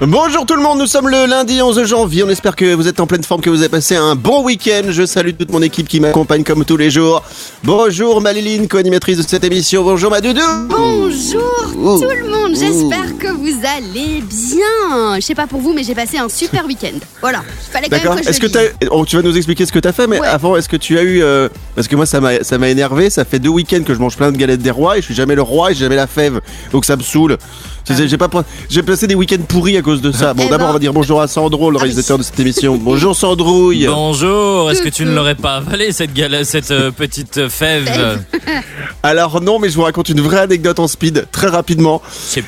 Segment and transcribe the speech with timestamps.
[0.00, 2.22] Bonjour tout le monde, nous sommes le lundi 11 janvier.
[2.22, 4.82] On espère que vous êtes en pleine forme, que vous avez passé un bon week-end.
[4.90, 7.24] Je salue toute mon équipe qui m'accompagne comme tous les jours.
[7.64, 9.82] Bonjour Maliline, co-animatrice de cette émission.
[9.82, 10.40] Bonjour Madoudou.
[10.68, 11.42] Bonjour
[11.76, 11.98] Ouh.
[11.98, 15.16] tout le monde, j'espère que vous allez bien.
[15.16, 16.96] Je sais pas pour vous, mais j'ai passé un super week-end.
[17.20, 18.88] Voilà, il fallait quand même que je Est-ce que dise.
[18.92, 20.26] oh, tu vas nous expliquer ce que t'as fait, mais Ouais.
[20.28, 21.24] avant, est-ce que tu as eu...
[21.24, 23.10] euh, Parce que moi, ça m'a, énervé.
[23.10, 25.14] Ça fait deux week-ends que je mange plein de galettes des rois et je suis
[25.14, 26.40] jamais le roi et j'ai jamais la fève.
[26.70, 27.36] Donc ça me saoule.
[27.84, 28.28] Tu sais, J'ai, pas...
[28.28, 30.34] passé des week-ends pourris à cause de ça.
[30.34, 30.70] Bon, Eh d'abord, ben.
[30.70, 32.76] on va dire bonjour à Sandro, le Ah réalisateur de cette émission.
[32.76, 33.86] Bonjour Sandrouille.
[33.86, 38.18] Bonjour, est-ce que tu ne l'aurais pas avalé cette, gala- cette euh, petite fève Fève?
[39.02, 42.02] Alors non, mais je vous raconte une vraie anecdote en speed, très rapidement.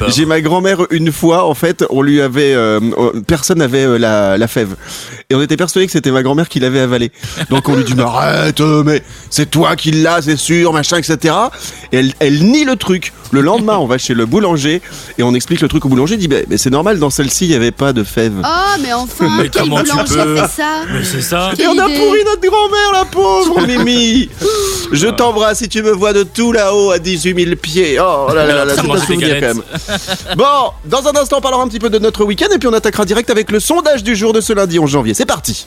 [0.09, 3.97] J'ai ma grand-mère une fois, en fait, on lui avait, euh, euh, personne n'avait euh,
[3.98, 4.77] la, la fève,
[5.31, 7.11] et on était persuadé que c'était ma grand-mère qui l'avait avalée.
[7.48, 10.98] Donc on lui dit mais arrête, euh, mais c'est toi qui l'as, c'est sûr, machin,
[10.98, 11.34] etc.
[11.93, 13.15] Et elle, elle nie le truc.
[13.33, 14.83] Le lendemain, on va chez le boulanger
[15.19, 16.14] et on explique le truc au boulanger.
[16.14, 18.33] Il dit mais, mais c'est normal, dans celle-ci, il y avait pas de fève.
[18.45, 21.67] Oh, mais enfin, Mais quel comment tu boulanger peux fait ça Mais c'est ça Et
[21.67, 24.28] on a pourri notre grand-mère, la pauvre Mimi
[24.92, 27.98] Je t'embrasse si tu me vois de tout là-haut à 18 000 pieds.
[28.00, 29.62] Oh là là là, là Ça c'est un souvenir quand même.
[30.37, 32.72] Bon, dans un instant, on parlera un petit peu de notre week-end et puis on
[32.72, 35.15] attaquera direct avec le sondage du jour de ce lundi 11 janvier.
[35.15, 35.67] C'est parti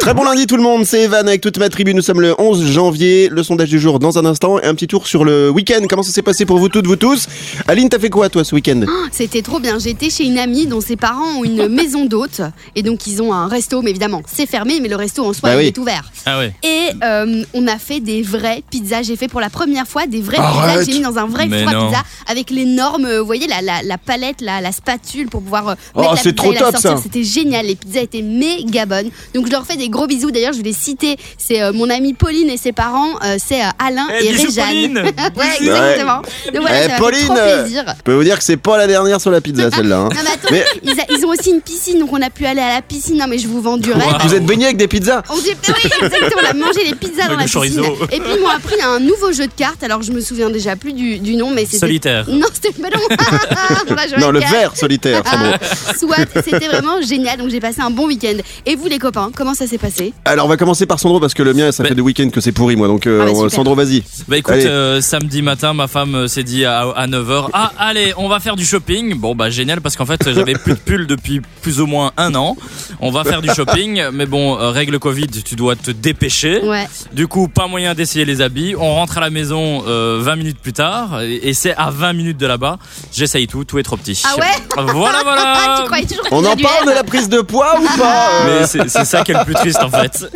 [0.00, 1.94] Très bon lundi tout le monde, c'est Evan avec toute ma tribu.
[1.94, 3.28] Nous sommes le 11 janvier.
[3.30, 5.80] Le sondage du jour dans un instant et un petit tour sur le week-end.
[5.88, 7.26] Comment ça s'est passé pour vous toutes, vous tous
[7.68, 8.80] Aline, t'as fait quoi toi ce week-end?
[9.12, 9.78] C'était trop bien.
[9.78, 12.40] J'étais chez une amie dont ses parents ont une maison d'hôtes.
[12.74, 15.50] Et donc, ils ont un resto, mais évidemment, c'est fermé, mais le resto en soi,
[15.50, 15.66] Bah il oui.
[15.68, 16.10] est ouvert.
[16.26, 16.52] Ah ouais.
[16.64, 19.02] Et euh, on a fait des vraies pizzas.
[19.02, 20.80] J'ai fait pour la première fois des vraies Arrête.
[20.80, 20.92] pizzas.
[20.92, 21.86] J'ai mis dans un vrai Mais four à non.
[21.86, 25.76] pizza avec l'énorme, euh, vous voyez, la, la, la palette, la, la spatule pour pouvoir
[25.94, 26.96] Oh, c'est pizza trop et top, ça.
[27.00, 27.66] C'était génial.
[27.66, 29.10] Les pizzas étaient méga bonnes.
[29.34, 30.32] Donc je leur fais des gros bisous.
[30.32, 33.14] D'ailleurs, je voulais citer, c'est euh, mon amie Pauline et ses parents.
[33.24, 34.64] euh, c'est euh, Alain Eh, et bisous, Réjeanne.
[34.94, 34.98] Pauline.
[35.36, 36.22] ouais, exactement.
[36.52, 37.66] Donc voilà, Eh, Pauline, euh.
[37.66, 39.98] Je peux vous dire que c'est pas la dernière sur la pizza celle-là.
[39.98, 40.08] hein.
[40.14, 42.46] Non mais attends, Mais- ils, a- ils ont aussi une piscine, donc on a pu
[42.46, 43.16] aller à la piscine.
[43.18, 44.02] Non mais je vous vends du rêve.
[44.04, 44.18] Wow.
[44.28, 47.28] Vous êtes baigné avec des pizzas On dit, oui, exactement, on a mangé les pizzas
[47.28, 47.82] dans la chorizo.
[47.82, 48.06] piscine.
[48.12, 49.82] Et puis ils m'ont appris un nouveau jeu de cartes.
[49.82, 52.24] Alors je me souviens déjà plus du, du nom, mais c'était Solitaire.
[52.28, 53.00] Non, c'était pas long.
[54.18, 55.52] Non, le verre solitaire, c'est bon.
[55.98, 57.38] Soit, c'était vraiment génial.
[57.38, 58.36] Donc j'ai passé un bon week-end.
[58.66, 60.12] Et vous les copains, comment ça s'est passé?
[60.24, 62.30] Alors on va commencer par Sandro parce que le mien ça Bah- fait deux week-ends
[62.30, 63.48] que c'est pourri moi donc euh, Ah bah.
[63.50, 64.02] Sandro vas-y.
[64.28, 68.12] Bah écoute, euh, samedi matin, ma femme euh, s'est dit à, à 9h Ah, allez,
[68.16, 69.14] on va faire du shopping.
[69.18, 72.34] Bon, bah génial, parce qu'en fait, j'avais plus de pull depuis plus ou moins un
[72.34, 72.56] an.
[73.00, 76.60] On va faire du shopping, mais bon, euh, règle Covid, tu dois te dépêcher.
[76.62, 76.86] Ouais.
[77.12, 78.74] Du coup, pas moyen d'essayer les habits.
[78.78, 82.12] On rentre à la maison euh, 20 minutes plus tard, et, et c'est à 20
[82.12, 82.78] minutes de là-bas.
[83.12, 84.22] J'essaye tout, tout est trop petit.
[84.24, 84.44] Ah ouais
[84.92, 85.82] Voilà, tu voilà.
[85.86, 88.88] croyais toujours On en parle de la prise de poids ou pas euh Mais c'est
[88.88, 90.26] c'est ça qui est le plus triste en fait.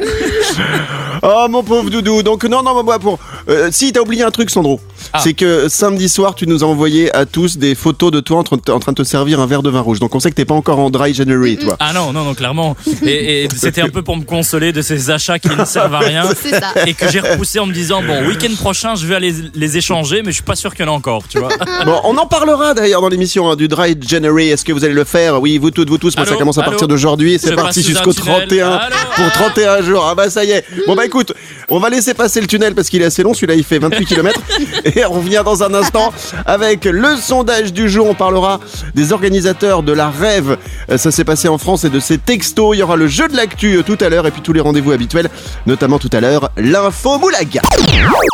[1.22, 2.22] Oh mon pauvre doudou.
[2.22, 3.18] Donc non non moi pour
[3.48, 4.80] euh, si t'as oublié un truc Sandro.
[5.12, 5.18] Ah.
[5.18, 8.42] C'est que samedi soir tu nous as envoyé à tous des photos de toi en
[8.42, 10.00] train de, en train de te servir un verre de vin rouge.
[10.00, 11.76] Donc on sait que t'es pas encore en dry January toi.
[11.80, 12.76] Ah non, non, non, clairement.
[13.02, 16.00] Et, et c'était un peu pour me consoler de ces achats qui ne servent à
[16.00, 16.24] rien.
[16.34, 16.86] Ça.
[16.86, 20.22] Et que j'ai repoussé en me disant, bon, week-end prochain, je vais aller les échanger,
[20.22, 21.48] mais je suis pas sûr qu'il y en a encore, tu vois.
[21.84, 24.48] Bon on en parlera d'ailleurs dans l'émission hein, du dry January.
[24.48, 25.40] Est-ce que vous allez le faire?
[25.40, 26.16] Oui vous toutes vous tous.
[26.16, 27.38] Moi ça Allô commence à Allô partir d'aujourd'hui.
[27.38, 28.46] C'est parti jusqu'au un tunnel.
[28.48, 30.06] 31 Allô pour 31 jours.
[30.08, 30.64] Ah bah ça y est.
[30.86, 31.32] Bon bah écoute
[31.70, 33.34] on va laisser passer le tunnel parce qu'il est assez long.
[33.34, 34.40] Celui-là il fait 28 km
[34.84, 36.12] et on revient dans un instant
[36.46, 38.06] avec le sondage du jour.
[38.08, 38.60] On parlera
[38.94, 40.56] des organisateurs de la rêve.
[40.90, 42.76] Euh, Ça s'est passé en France et de ses textos.
[42.76, 44.60] Il y aura le jeu de l'actu euh, tout à l'heure et puis tous les
[44.60, 45.28] rendez-vous habituels,
[45.66, 47.62] notamment tout à l'heure l'info moulaga.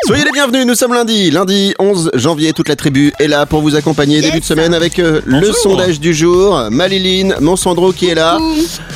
[0.06, 0.66] Soyez les bienvenus.
[0.66, 2.52] Nous sommes lundi, lundi 11 janvier.
[2.52, 4.26] Toute la tribu est là pour vous accompagner Yes.
[4.26, 5.56] début de semaine avec euh, le Bonjour.
[5.56, 6.68] sondage du jour.
[6.70, 8.38] Maliline, mon Sandro qui est là.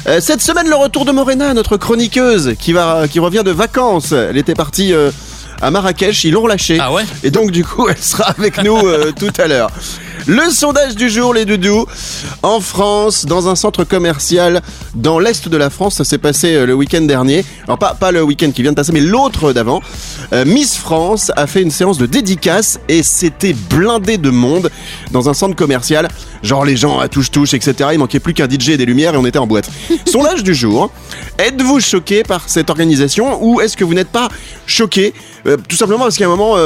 [0.07, 4.13] Euh, cette semaine, le retour de Morena, notre chroniqueuse, qui, va, qui revient de vacances.
[4.29, 5.11] Elle était partie euh,
[5.61, 6.79] à Marrakech, ils l'ont relâchée.
[6.81, 9.71] Ah ouais Et donc, du coup, elle sera avec nous euh, tout à l'heure.
[10.27, 11.87] Le sondage du jour, les doudous.
[12.43, 14.63] En France, dans un centre commercial
[14.95, 17.45] dans l'est de la France, ça s'est passé euh, le week-end dernier.
[17.65, 19.81] Alors, pas, pas le week-end qui vient de passer, mais l'autre d'avant.
[20.33, 24.71] Euh, Miss France a fait une séance de dédicace et c'était blindé de monde
[25.11, 26.09] dans un centre commercial.
[26.43, 27.91] Genre les gens à touche-touche, etc.
[27.93, 29.71] Il manquait plus qu'un DJ et des lumières et on était en boîte.
[30.07, 30.93] Sondage du jour.
[31.39, 34.29] Êtes-vous choqué par cette organisation ou est-ce que vous n'êtes pas
[34.67, 35.15] choqué
[35.45, 36.57] Tout simplement parce qu'à un moment...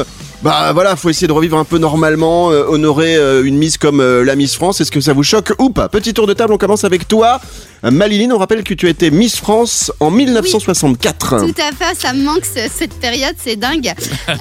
[0.42, 4.00] bah voilà, faut essayer de revivre un peu normalement, euh, honorer euh, une Miss comme
[4.00, 4.80] euh, la Miss France.
[4.80, 5.88] Est-ce que ça vous choque ou pas?
[5.88, 7.40] Petit tour de table, on commence avec toi.
[7.84, 11.38] Maliline, on rappelle que tu as été Miss France en 1964.
[11.40, 13.92] Tout à fait, ça me manque ce- cette période, c'est dingue.
[14.28, 14.34] Euh,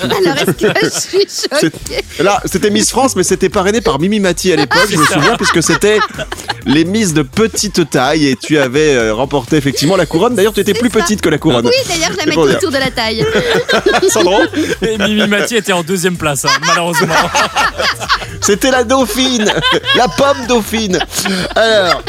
[0.00, 0.88] alors, est-ce que je
[1.28, 2.02] suis choquée?
[2.22, 5.36] Là, c'était Miss France, mais c'était parrainé par Mimi Mati à l'époque, je me souviens,
[5.36, 5.98] puisque c'était
[6.66, 10.34] les Miss de petite taille et tu avais euh, remporté effectivement la couronne.
[10.34, 11.00] D'ailleurs, tu étais plus ça.
[11.00, 11.66] petite que la couronne.
[11.66, 12.56] Oui, d'ailleurs, je la C'est mets pour dire.
[12.58, 13.24] autour de la taille.
[14.08, 14.40] Sandro,
[14.82, 17.14] Et Mimi Mathieu était en deuxième place, hein, malheureusement.
[18.40, 19.52] c'était la dauphine,
[19.96, 20.98] la pomme dauphine.
[21.56, 22.02] Alors,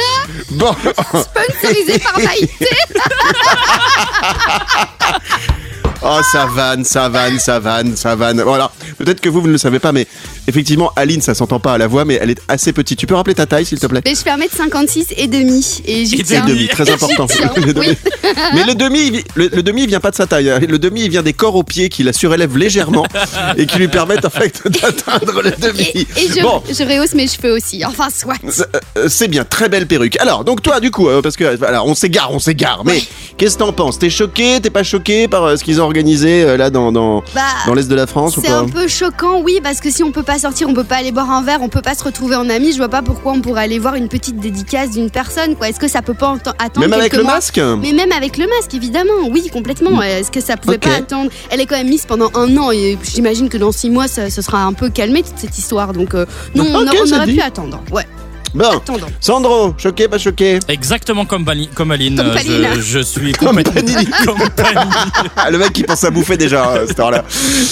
[0.52, 0.76] bon,
[1.14, 2.68] Sponsorisée par Maïté.
[6.06, 8.42] oh ça vanne, ça vanne, ça vanne, ça vanne.
[8.42, 10.08] Voilà, peut-être que vous, vous ne le savez pas, mais
[10.48, 13.00] effectivement, Aline, ça s'entend pas à la voix, mais elle est assez petite.
[13.00, 14.02] Tu peux rappeler ta taille, s'il te plaît?
[14.06, 15.82] Mais je fais 1m56 et demi.
[15.86, 17.28] Et j'y Et demi, très important.
[17.32, 17.88] J'y tiens, Le demi.
[17.90, 17.98] oui.
[18.54, 20.50] Mais le demi, le, le demi, il vient pas de sa taille.
[20.50, 20.60] hein.
[20.68, 23.06] Le demi, il vient des corps aux pieds qui la surélèvent légèrement
[23.58, 25.90] et qui lui permettent en fait d'atteindre le demi.
[25.96, 27.84] Et, et je, Bon, je rehausse mes cheveux aussi.
[27.86, 28.36] Enfin, soit.
[28.50, 28.64] c'est-
[28.98, 30.18] euh, c'est bien, très belle perruque.
[30.20, 32.84] Alors, donc toi, du coup, euh, parce que euh, voilà, on s'égare, on s'égare.
[32.86, 33.02] Mais
[33.38, 34.00] qu'est-ce que t'en penses?
[34.00, 34.60] T'es choqué?
[34.62, 37.76] T'es pas choqué par euh, ce qu'ils ont organisé euh, là dans dans, Bah, dans
[37.76, 40.40] l'est de la France C'est un peu choquant, oui, parce que si on peut pas
[40.40, 42.72] sortir, on peut pas aller boire un verre, on peut pas se retrouver en amis.
[42.72, 45.70] Je vois pas pourquoi on pourrait aller voir une petite dédicace d'une personne, quoi.
[45.70, 48.48] Est-ce que ça peut pas attendre Même avec le mois masque Mais même avec le
[48.48, 50.02] masque, évidemment, oui, complètement.
[50.02, 50.82] Est-ce que ça pouvait Ok.
[50.82, 51.30] pas attendre?
[51.52, 54.30] Elle est quand même mise pendant un an et j'imagine que dans six mois, ça,
[54.32, 55.94] ça sera un peu calmé toute cette histoire.
[55.94, 56.26] Donc, euh,
[56.56, 57.36] non, on, aurait dit.
[57.36, 57.82] pu attendre.
[57.92, 58.08] Ouais,
[58.54, 59.08] Bon, attendons.
[59.20, 62.18] Sandro, choqué, pas choqué Exactement comme, Bali- comme Aline.
[62.18, 62.76] Comme euh.
[62.76, 63.74] Je, je suis Comme complètement.
[63.74, 64.06] Panini.
[64.26, 64.92] comme Panini.
[65.36, 67.24] Ah, le mec qui pense à bouffer déjà à cette heure-là.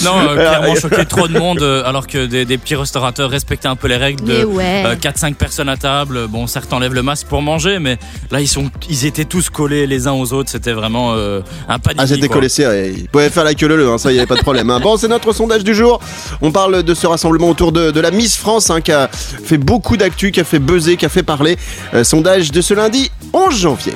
[0.03, 3.29] Non, euh, clairement Euh, choqué trop de monde, euh, alors que des, des petits restaurateurs
[3.29, 4.83] respectaient un peu les règles Mais de ouais.
[4.85, 6.27] euh, 4-5 personnes à table.
[6.27, 7.97] Bon, certes enlèvent le masque pour manger, mais
[8.31, 10.49] là ils sont, ils étaient tous collés les uns aux autres.
[10.49, 11.99] C'était vraiment euh, un panique.
[12.01, 12.93] Ah, c'était collé serré.
[12.97, 14.69] Il pouvait faire la queue leu, hein, ça y avait pas de problème.
[14.71, 14.79] hein.
[14.81, 15.99] Bon, c'est notre sondage du jour.
[16.41, 19.57] On parle de ce rassemblement autour de, de la Miss France hein, qui a fait
[19.57, 21.57] beaucoup d'actu, qui a fait buzzer, qui a fait parler.
[21.93, 23.93] Euh, sondage de ce lundi 11 janvier.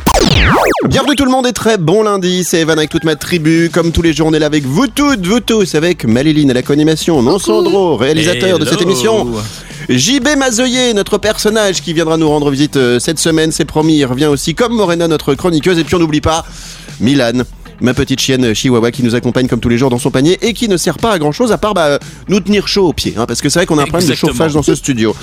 [0.88, 2.44] Bienvenue tout le monde et très bon lundi.
[2.44, 3.70] C'est Evan avec toute ma tribu.
[3.72, 6.54] Comme tous les jours, on est là avec vous toutes, vous tous, avec Maliline à
[6.54, 9.28] la co-animation, non Sandro, réalisateur de cette émission.
[9.88, 14.06] JB Mazoyer, notre personnage qui viendra nous rendre visite euh, cette semaine, c'est promis, il
[14.06, 15.78] revient aussi comme Morena, notre chroniqueuse.
[15.78, 16.44] Et puis on n'oublie pas
[17.00, 17.44] Milan,
[17.82, 20.54] ma petite chienne Chihuahua qui nous accompagne comme tous les jours dans son panier et
[20.54, 22.00] qui ne sert pas à grand chose à part bah,
[22.30, 23.14] nous tenir chaud aux pieds.
[23.18, 25.16] hein, parce que c'est vrai qu'on a un problème de chauffage dans ce studio.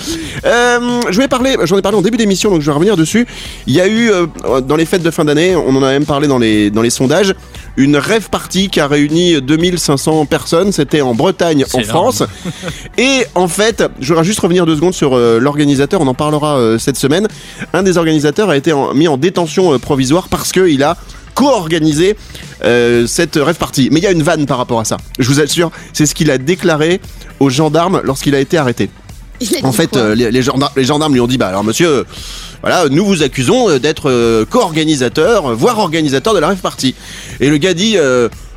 [0.45, 3.27] Euh, je vais parler, j'en ai parlé en début d'émission donc je vais revenir dessus.
[3.67, 4.27] Il y a eu euh,
[4.61, 6.91] dans les fêtes de fin d'année, on en a même parlé dans les, dans les
[6.91, 7.35] sondages,
[7.77, 10.73] une rêve party qui a réuni 2500 personnes.
[10.73, 11.85] C'était en Bretagne, en énorme.
[11.89, 12.23] France.
[12.99, 16.59] Et en fait, je voudrais juste revenir deux secondes sur euh, l'organisateur, on en parlera
[16.59, 17.29] euh, cette semaine.
[17.73, 20.97] Un des organisateurs a été en- mis en détention euh, provisoire parce qu'il a
[21.35, 22.17] co-organisé
[22.65, 23.89] euh, cette rêve party.
[23.91, 24.97] Mais il y a une vanne par rapport à ça.
[25.19, 27.01] Je vous assure, c'est ce qu'il a déclaré
[27.41, 28.91] aux gendarmes lorsqu'il a été arrêté.
[29.63, 32.05] En fait, euh, les, les gendarmes, les gendarmes lui ont dit bah alors monsieur, euh,
[32.61, 36.95] voilà, nous vous accusons euh, d'être euh, co-organisateur, voire organisateur de la rêve party.
[37.41, 37.97] Et le gars dit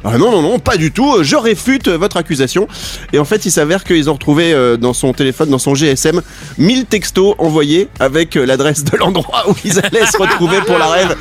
[0.05, 2.67] ah non non non pas du tout, euh, je réfute euh, votre accusation.
[3.13, 6.21] Et en fait, il s'avère qu'ils ont retrouvé euh, dans son téléphone, dans son GSM,
[6.57, 10.87] 1000 textos envoyés avec euh, l'adresse de l'endroit où ils allaient se retrouver pour la
[10.87, 11.15] rêve.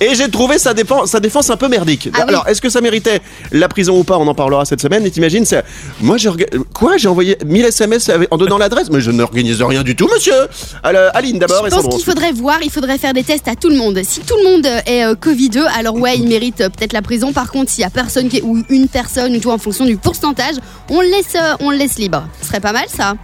[0.00, 2.10] Et j'ai trouvé sa défense, sa défense un peu merdique.
[2.12, 2.24] Ah oui.
[2.28, 3.20] alors, est-ce que ça méritait
[3.52, 4.18] la prison ou pas?
[4.18, 5.06] On en parlera cette semaine.
[5.06, 5.64] Et t'imagines, c'est
[6.00, 6.30] moi j'ai
[6.74, 6.96] quoi?
[6.96, 10.34] J'ai envoyé 1000 SMS en donnant l'adresse, mais je n'organise rien du tout, monsieur.
[10.82, 13.68] Alors, Aline d'abord Je pense qu'il faudrait voir, il faudrait faire des tests à tout
[13.68, 14.00] le monde.
[14.04, 17.32] Si tout le monde est euh, Covideux, alors ouais, il mérite peut-être la prison.
[17.32, 19.96] Par contre, s'il y a personne qui ou une personne, ou tout en fonction du
[19.96, 20.54] pourcentage,
[20.90, 22.26] on le laisse, euh, on le laisse libre.
[22.40, 23.14] Ce serait pas mal ça.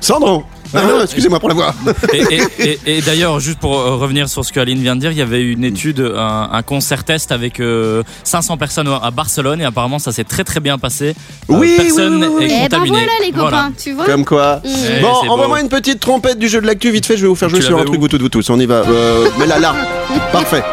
[0.00, 0.44] Sandro.
[0.76, 1.74] Ah, non, excusez-moi pour la voix.
[2.12, 2.42] Et, et-
[2.86, 5.16] et- et d'ailleurs, juste pour euh, revenir sur ce que Aline vient de dire, il
[5.18, 9.64] y avait une étude, un, un concert test avec euh, 500 personnes à Barcelone et
[9.64, 11.10] apparemment ça s'est très très bien passé.
[11.48, 12.44] Euh, Oui, oui, personne oui, oui, oui.
[12.46, 12.90] est Eh ben contaminé.
[12.98, 13.68] voilà les copains, Voilà.
[13.80, 14.04] tu vois.
[14.04, 14.56] Comme quoi.
[14.56, 14.68] Mm.
[14.98, 17.16] Eh, Bon, c'est envoie-moi une petite trompette du jeu de l'actu vite fait.
[17.16, 18.50] Je vais vous faire jouer Tu sur un l'avais truc où vous toutes vous tous.
[18.50, 18.82] On y va.
[18.88, 19.74] Euh, mais là, là.
[20.32, 20.64] Parfait.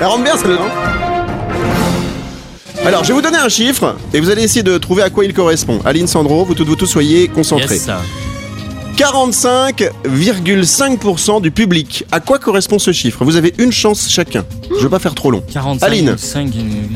[0.00, 0.58] Elle rentre bien celle-là.
[0.62, 1.05] hein
[2.86, 5.24] Alors, je vais vous donner un chiffre et vous allez essayer de trouver à quoi
[5.24, 5.80] il correspond.
[5.84, 7.74] Aline, Sandro, vous toutes vous tous soyez concentrés.
[7.74, 7.90] Yes.
[8.96, 12.04] 45,5% du public.
[12.12, 13.24] À quoi correspond ce chiffre?
[13.24, 14.44] Vous avez une chance chacun.
[14.70, 15.42] Je veux pas faire trop long.
[15.52, 16.16] 45, Aline.
[16.18, 16.50] 5,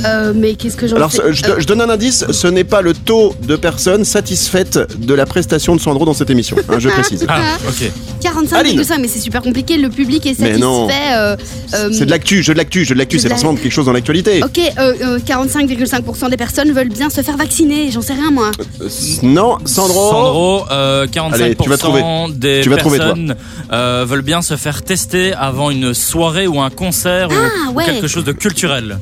[0.05, 1.19] Euh, mais qu'est-ce que j'en Alors, sais?
[1.19, 4.79] ce- je, Euh, je donne un indice, ce n'est pas le taux de personnes satisfaites
[4.99, 7.25] de la prestation de Sandro dans cette émission, hein, je précise.
[7.29, 7.91] Ah, ok.
[8.21, 9.77] 45,5, mais c'est super compliqué.
[9.79, 10.89] Le public est Mais non.
[10.89, 11.15] satisfait.
[11.17, 11.37] euh,
[11.75, 13.87] euh, C'est de l'actu, jeu de l'actu, jeu de l'actu, c'est la- forcément quelque chose
[13.87, 14.43] dans l'actualité.
[14.43, 17.91] Ok, euh, euh, 45,5% des personnes veulent bien se faire vacciner.
[17.91, 18.51] J'en sais rien moi.
[18.81, 18.89] Euh,
[19.23, 20.11] Non, Sandro.
[20.11, 21.45] Sandro, euh, 45%.
[21.45, 22.35] Allez, tu vas te trouver.
[22.35, 23.07] des Tu vas trouver, toi.
[23.09, 23.37] personnes
[23.73, 27.75] euh, veulent bien se faire tester avant une soirée ou un concert ou- Ah, ou,
[27.75, 27.85] ouais.
[27.85, 28.99] quelque chose de culturel.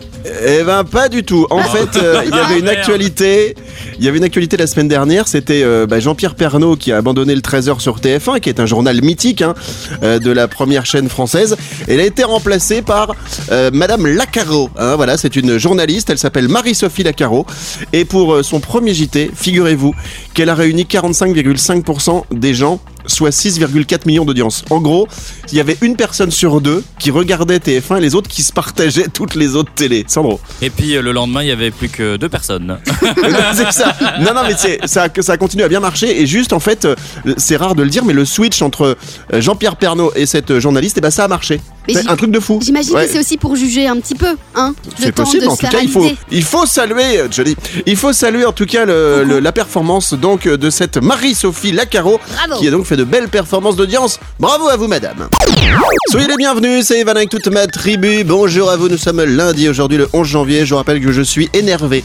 [0.46, 1.46] Eh ben pas du tout.
[1.50, 3.54] En fait, euh, il y avait une actualité.
[3.98, 5.26] Il y avait une actualité la semaine dernière.
[5.28, 8.66] C'était euh, bah, Jean-Pierre Pernaud qui a abandonné le 13h sur TF1, qui est un
[8.66, 9.54] journal mythique hein,
[10.02, 11.56] euh, de la première chaîne française.
[11.86, 13.14] Elle a été remplacée par
[13.52, 14.70] euh, Madame Lacaro.
[14.78, 16.10] hein, voilà, c'est une journaliste.
[16.10, 17.46] Elle s'appelle Marie-Sophie Lacaro.
[17.92, 19.94] Et pour euh, son premier JT, figurez-vous
[20.34, 22.97] qu'elle a réuni 45,5% des gens Nope.
[23.08, 24.64] Soit 6,4 millions d'audience.
[24.70, 25.08] En gros,
[25.50, 28.52] il y avait une personne sur deux qui regardait TF1 et les autres qui se
[28.52, 30.04] partageaient toutes les autres télés.
[30.06, 30.40] Sandro.
[30.62, 32.78] Et puis euh, le lendemain, il y avait plus que deux personnes.
[33.54, 33.96] c'est ça.
[34.20, 36.20] Non, non, mais c'est, ça, a- ça a continué à bien marcher.
[36.20, 36.94] Et juste, en fait, euh,
[37.36, 38.96] c'est rare de le dire, mais le switch entre
[39.32, 41.60] euh, Jean-Pierre Pernaud et cette journaliste, eh ben, ça a marché.
[41.86, 42.60] Mais C'est un truc de fou.
[42.62, 43.06] J'imagine Ouais.
[43.06, 45.66] que c'est aussi pour juger un petit peu, hein C'est temps possible, de en tout
[45.66, 49.38] cas, il faut, il faut saluer, Johnny, il faut saluer en tout cas le- le-
[49.40, 52.60] la performance donc de cette Marie-Sophie Lacaro, Bravo.
[52.60, 54.18] qui a donc fait de belles performances d'audience.
[54.40, 55.28] Bravo à vous, madame.
[56.10, 58.24] Soyez les bienvenus, c'est Evan avec toute ma tribu.
[58.24, 60.64] Bonjour à vous, nous sommes lundi, aujourd'hui le 11 janvier.
[60.64, 62.02] Je vous rappelle que je suis énervé.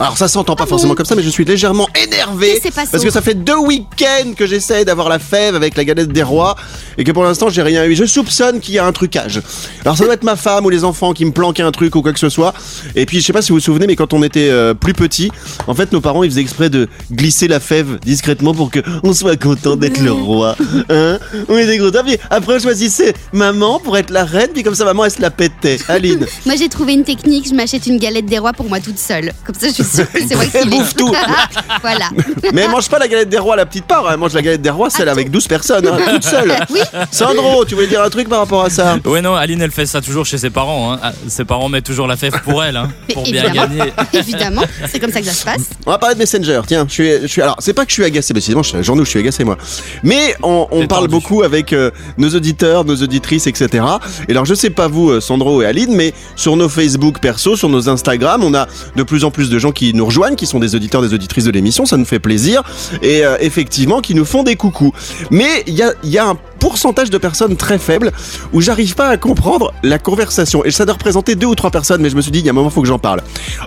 [0.00, 2.60] Alors ça s'entend pas Ah forcément bon comme ça, mais je suis légèrement énervé.
[2.74, 6.22] Parce que ça fait deux week-ends que j'essaie d'avoir la fève avec la galette des
[6.22, 6.56] rois
[6.98, 7.94] et que pour l'instant j'ai rien eu.
[7.94, 9.40] Je soupçonne qu'il y a un trucage.
[9.84, 12.02] Alors ça doit être ma femme ou les enfants qui me planquent un truc ou
[12.02, 12.54] quoi que ce soit.
[12.96, 14.94] Et puis je sais pas si vous vous souvenez, mais quand on était euh, plus
[14.94, 15.30] petit,
[15.68, 19.12] en fait nos parents ils faisaient exprès de glisser la fève discrètement pour que on
[19.12, 20.56] soit content d'être le roi.
[20.88, 21.18] Hein?
[21.48, 22.02] On était content.
[22.04, 22.93] Puis après on choisissait
[23.32, 25.78] maman pour être la reine, puis comme ça maman elle se la pétait.
[25.88, 26.26] Aline.
[26.46, 29.32] Moi j'ai trouvé une technique, je m'achète une galette des rois pour moi toute seule.
[29.44, 31.12] Comme ça je suis sûre que c'est moi qui bouffe tout.
[31.82, 32.08] voilà.
[32.52, 34.62] Mais elle mange pas la galette des rois la petite part, elle mange la galette
[34.62, 36.54] des rois celle Ah, avec 12 personnes, hein, toute seule.
[36.70, 36.80] Oui.
[37.10, 38.96] Sandro, tu voulais dire un truc par rapport à ça?
[39.04, 40.92] Ouais, non, Aline, elle fait ça toujours chez ses parents.
[40.92, 40.98] hein.
[41.02, 43.74] Ah, Ses parents mettent toujours la fève pour elle, hein, pour bien évidemment.
[43.76, 43.92] gagner.
[44.12, 45.62] Évidemment, c'est comme ça que ça se passe.
[45.86, 46.60] On va parler de Messenger.
[46.66, 47.42] Tiens, je suis, je suis.
[47.42, 49.56] Alors, c'est pas que je suis agacé, mais sinon, je suis je suis agacé moi.
[50.02, 51.08] Mais on, parle tendu.
[51.08, 53.84] beaucoup avec euh, nos auditeurs, nos auditrices, etc.
[54.28, 57.56] Et alors, je sais pas vous, euh, Sandro et Aline, mais sur nos Facebook perso,
[57.56, 60.46] sur nos Instagram, on a de plus en plus de gens qui nous rejoignent, qui
[60.46, 61.86] sont des auditeurs, des auditrices de l'émission.
[61.86, 62.62] Ça nous fait plaisir
[63.02, 64.92] et euh, effectivement, qui nous font des coucous.
[65.30, 68.10] Mais il y a, il y a un pourcentage de personnes très faible
[68.54, 72.00] où j'arrive pas à comprendre la conversation et ça doit représenter deux ou trois personnes
[72.00, 73.20] mais je me suis dit il y a un moment faut que j'en parle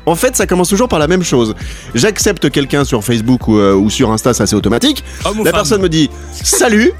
[0.07, 1.53] en fait ça commence toujours par la même chose
[1.93, 5.81] j'accepte quelqu'un sur Facebook ou, euh, ou sur Insta ça c'est automatique la femme personne
[5.83, 6.91] me dit salut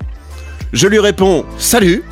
[0.74, 2.04] je lui réponds salut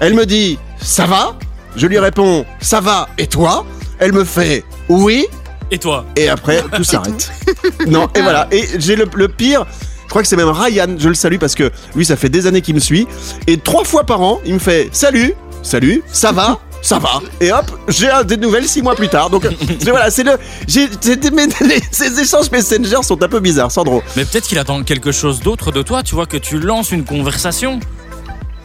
[0.00, 1.36] elle me dit ça va
[1.76, 3.64] je lui réponds ça va et toi?
[4.00, 5.26] Elle me fait oui
[5.70, 6.04] Et toi?
[6.16, 7.30] Et après tout s'arrête.
[7.86, 8.48] non, et voilà.
[8.50, 9.66] Et j'ai le, le pire.
[10.04, 12.46] Je crois que c'est même Ryan, je le salue parce que lui, ça fait des
[12.46, 13.06] années qu'il me suit.
[13.46, 17.20] Et trois fois par an, il me fait Salut, salut, ça va ça va.
[17.40, 19.30] Et hop, j'ai des nouvelles six mois plus tard.
[19.30, 19.46] Donc
[19.86, 20.32] voilà, c'est le.
[20.66, 20.88] j'ai-
[21.60, 24.02] les- ces échanges Messenger sont un peu bizarres, Sandro.
[24.16, 27.04] Mais peut-être qu'il attend quelque chose d'autre de toi, tu vois, que tu lances une
[27.04, 27.80] conversation.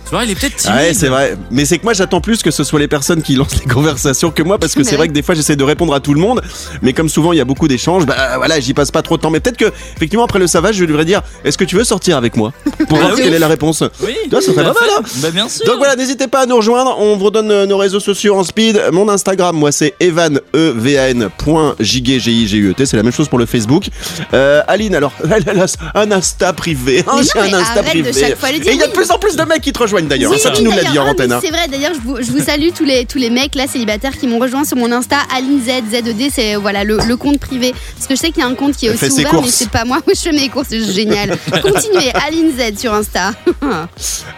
[0.05, 0.75] Tu vois, il est peut-être timide.
[0.77, 1.37] Ouais, c'est vrai.
[1.49, 4.31] Mais c'est que moi, j'attends plus que ce soit les personnes qui lancent les conversations
[4.31, 6.19] que moi, parce que c'est vrai que des fois, j'essaie de répondre à tout le
[6.19, 6.41] monde.
[6.81, 9.21] Mais comme souvent, il y a beaucoup d'échanges, bah voilà, j'y passe pas trop de
[9.21, 9.29] temps.
[9.31, 12.17] Mais peut-être que, effectivement, après le savage, je devrais dire Est-ce que tu veux sortir
[12.17, 12.51] avec moi?
[12.87, 13.21] Pour voir Ah oui.
[13.23, 13.83] quelle est la réponse.
[14.01, 15.03] Oui, Toi, ça serait pas mal, hein.
[15.17, 15.65] Bah, bien sûr.
[15.65, 16.95] Donc voilà, n'hésitez pas à nous rejoindre.
[16.99, 18.81] On vous redonne euh, nos réseaux sociaux en speed.
[18.91, 22.85] Mon Instagram, moi, c'est evan, e v a n point J-G, G-I-G-U-E-T.
[22.85, 23.85] C'est la même chose pour le Facebook.
[24.33, 25.13] Euh, Aline, alors,
[25.95, 27.03] un Insta privé.
[27.07, 28.09] hein, non, j'ai un Insta privé.
[28.09, 30.31] Et il y a de plus en plus de mecs qui te rejoignent d'ailleurs.
[30.31, 31.31] Oui, ça, tu oui, nous l'as dit en Ah, antenne.
[31.31, 31.39] hein.
[31.43, 34.17] C'est vrai, d'ailleurs, je vous, je vous salue tous les, tous les mecs là célibataires
[34.17, 37.73] qui m'ont rejoint sur mon Insta, Aline Z, ZED, c'est voilà, le, le compte privé.
[37.95, 39.69] Parce que je sais qu'il y a un compte qui est aussi ouvert, mais c'est
[39.69, 39.99] pas moi.
[40.05, 41.37] Moi, je fais mes courses, c'est génial.
[41.61, 43.31] Continuez, Aline Z sur Insta.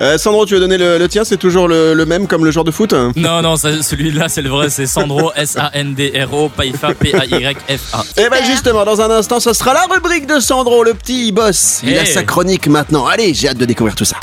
[0.01, 1.23] Euh, Sandro, tu veux donner le, le tien?
[1.23, 2.93] C'est toujours le, le même comme le joueur de foot?
[3.15, 8.03] Non, non, celui-là, c'est le vrai, c'est Sandro, S-A-N-D-R-O, Paifa, P-A-Y-F-A.
[8.17, 8.45] Et ben Super.
[8.45, 11.79] justement, dans un instant, ce sera la rubrique de Sandro, le petit boss.
[11.83, 12.07] Il a Hey.
[12.07, 13.05] sa chronique maintenant.
[13.07, 14.17] Allez, j'ai hâte de découvrir tout ça.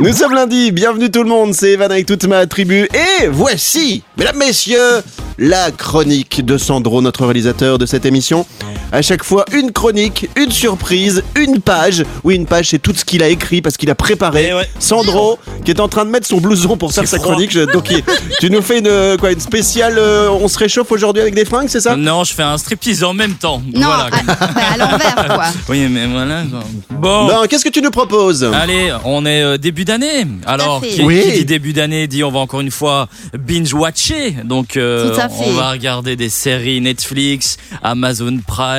[0.00, 2.88] Nous sommes lundi, bienvenue tout le monde, c'est Evan avec toute ma tribu.
[2.94, 5.02] Et voici, mesdames, messieurs,
[5.38, 8.46] la chronique de Sandro, notre réalisateur de cette émission.
[8.90, 12.04] À chaque fois, une chronique, une surprise, une page.
[12.24, 14.48] Oui, une page, c'est tout ce qu'il a écrit parce qu'il a préparé.
[14.50, 14.68] Eh ouais.
[14.78, 17.32] Sandro, qui est en train de mettre son blouson pour faire sa froid.
[17.32, 17.50] chronique.
[17.50, 18.02] Je- donc, il-
[18.40, 19.96] tu nous fais une, quoi, une spéciale.
[19.98, 21.96] euh, on se réchauffe aujourd'hui avec des fringues, c'est ça?
[21.96, 23.60] Non, je fais un striptease en même temps.
[23.74, 24.04] Non, Voilà.
[24.06, 24.36] à, bah,
[24.72, 25.44] à l'envers quoi.
[25.68, 26.44] Oui, mais voilà.
[26.90, 27.28] Bon.
[27.48, 28.42] Qu'est-ce que tu nous proposes?
[28.44, 30.26] Allez, on est euh, début d'année.
[30.46, 30.88] Alors, fait.
[30.88, 31.22] qui, Oui.
[31.24, 34.36] qui dit début d'année dit on va encore une fois binge-watcher.
[34.44, 35.44] Donc, euh, Tout à fait.
[35.46, 38.77] on va regarder des séries Netflix, Amazon Prime.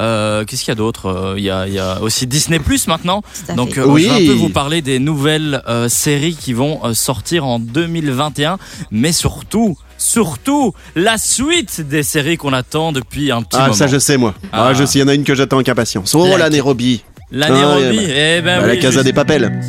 [0.00, 2.58] Euh, Qu'est-ce qu'il y a d'autre Euh, Il y a, il y a aussi Disney
[2.58, 3.22] Plus maintenant.
[3.56, 4.04] Donc, euh, Oui.
[4.04, 8.58] je vais un peu vous parler des nouvelles euh, séries qui vont sortir en 2021,
[8.90, 9.76] mais surtout.
[10.00, 13.72] Surtout la suite des séries qu'on attend depuis un petit Ah, moment.
[13.74, 14.32] ça je sais moi.
[14.52, 14.74] Ah, Ah.
[14.74, 16.14] je sais, il y en a une que j'attends avec impatience.
[16.14, 17.02] Oh Laquelle la Nairobi.
[17.32, 19.60] La Ah, Nairobi, ouais, eh ben À la Casa juste- des Papels.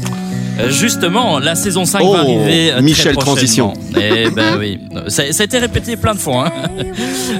[0.60, 2.72] Euh, Justement, la saison 5 Oh, va arriver.
[2.74, 3.74] euh, Michel très Transition.
[4.00, 4.80] Eh ben oui.
[5.08, 6.48] Ça, ça a été répété plein de fois.
[6.48, 6.70] hein.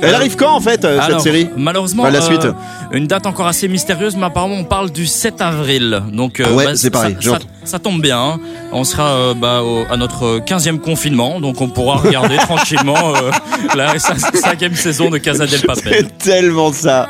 [0.02, 1.50] Elle arrive quand en fait, euh, Alors, cette série?
[1.58, 2.48] Malheureusement, Enfin, la suite.
[2.92, 6.02] Une date encore assez mystérieuse, mais apparemment on parle du 7 avril.
[6.12, 7.16] Donc, euh, Ah ouais, bah, c'est pareil,
[7.64, 8.20] Ça, tombe bien.
[8.20, 8.40] hein.
[8.72, 13.32] On sera euh, bah, au- à notre 15e confinement, donc on pourra regarder tranquillement euh,
[13.76, 16.08] la cin- cinquième saison de Casa del Papel.
[16.18, 17.08] C'est tellement ça.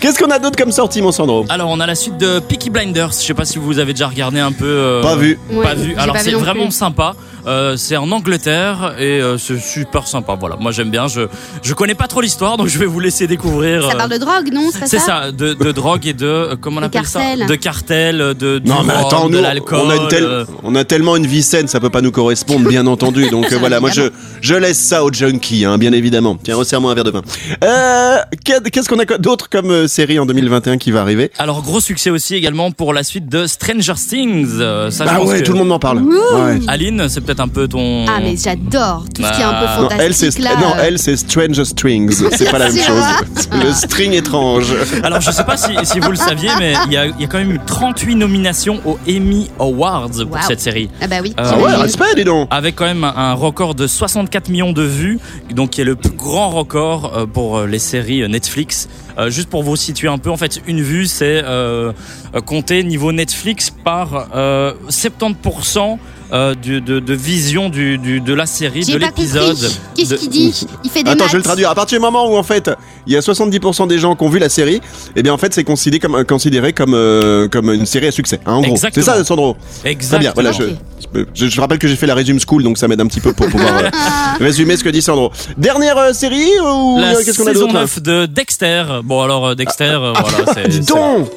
[0.00, 1.44] Qu'est-ce qu'on a d'autre comme sortie, mon Sandro?
[1.48, 3.10] Alors, on a la suite de Peaky Blinders.
[3.12, 4.64] Je sais pas si vous avez déjà regardé un peu.
[4.66, 5.38] euh, Pas vu.
[5.52, 5.94] Ouais, Pas vu.
[5.96, 6.72] Alors c'est vraiment plus.
[6.72, 7.14] sympa.
[7.46, 10.36] Euh, c'est en Angleterre et euh, c'est super sympa.
[10.38, 11.08] Voilà, moi j'aime bien.
[11.08, 11.22] Je
[11.62, 13.82] je connais pas trop l'histoire, donc je vais vous laisser découvrir.
[13.88, 16.56] Ça euh, parle de drogue, non C'est ça ça, de, de drogue et de euh,
[16.60, 17.38] comment on De appelle cartel.
[17.40, 19.80] ça De cartel, de du Non mais rhum, attends, de l'alcool.
[19.84, 22.68] on a, une telle- on a tellement une vie saine, ça peut pas nous correspondre,
[22.68, 23.28] bien entendu.
[23.30, 26.36] Donc euh, voilà, moi je, je laisse ça aux junkies, hein, bien évidemment.
[26.42, 27.22] Tiens, resserre-moi un verre de vin.
[27.64, 31.30] Euh, qu'est- Qu'est-ce qu'on a d'autre comme euh, série en 2021 qui va arriver?
[31.38, 34.48] Alors gros succès aussi également pour la suite de Stranger Things.
[34.60, 35.98] Euh, ça, Bah ouais, que- tout le monde m'en parle.
[36.02, 36.60] Ouais.
[36.68, 38.06] Aline, c'est peut-être un peu ton.
[38.08, 39.76] Ah, mais j'adore tout ce qui est un peu Ah.
[39.76, 40.56] Non, fantastique elle c'est là.
[40.60, 40.82] non, euh.
[40.84, 42.10] elle c'est Stranger Strings.
[42.36, 43.04] C'est pas la même chose.
[43.52, 44.72] Le string étrange.
[45.04, 47.24] Alors je sais pas si, si vous le saviez, mais il y a, il y
[47.24, 50.38] a quand même eu 38 nominations aux Emmy Awards pour Wow.
[50.48, 50.90] cette série.
[51.00, 51.34] Ah bah oui.
[51.36, 52.48] Ah Ah ouais, respect, dis donc.
[52.50, 55.18] avec quand même un record de 64 millions de vues,
[55.54, 58.88] donc qui est le plus grand record euh, pour euh, les séries euh, Netflix.
[59.18, 61.92] Euh, juste pour vous situer un peu, en fait, une vue, c'est euh,
[62.34, 65.98] euh, compté niveau Netflix par euh, 70%
[66.32, 69.56] euh, du- de, de vision du, du- de la série, de l'épisode.
[69.96, 71.28] Qu'est-ce de- qu'il dit Il fait des Attends, maths.
[71.28, 71.70] je vais le traduire.
[71.70, 72.70] À partir du moment où en fait
[73.06, 74.80] il y a 70% des gens qui ont vu la série,
[75.16, 78.12] eh bien en fait c'est considéré comme euh, considéré comme euh, comme une série à
[78.12, 78.40] succès.
[78.46, 79.56] hein, en gros, c'est ça, Sandro.
[79.80, 80.20] Très Exactement.
[80.20, 80.32] bien.
[80.34, 83.06] Voilà, je, je, je rappelle que j'ai fait la résume school, donc ça m'aide un
[83.06, 83.90] petit peu pour pouvoir euh,
[84.40, 85.32] résumer ce que dit Sandro.
[85.56, 88.84] Dernière euh, série ou qu'est-ce qu'on a saison d'autre là 9 de Dexter.
[89.04, 91.28] Bon alors Dexter, euh, voilà, c'est Dis donc